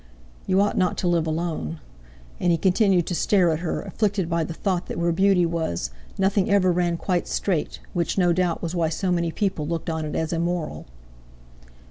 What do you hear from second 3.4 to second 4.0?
at her,